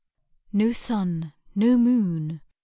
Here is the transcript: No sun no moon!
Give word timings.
No 0.51 0.71
sun 0.71 1.31
no 1.53 1.77
moon! 1.77 2.41